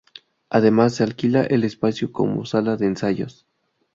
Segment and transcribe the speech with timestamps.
[0.49, 3.45] Además se alquila el espacio como sala de ensayos.